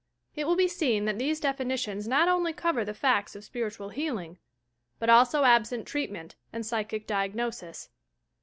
[0.35, 4.39] It will be seen that these definitions not only cover the facts of spiritual healing,
[4.97, 7.89] but also absent treatment and psychic diagnosis.